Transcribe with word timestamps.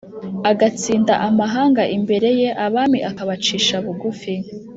agatsinda 0.51 1.13
amahanga 1.27 1.83
imbere 1.97 2.29
ye, 2.39 2.49
abami 2.65 2.99
akabacisha 3.09 3.75
bugufi? 3.85 4.33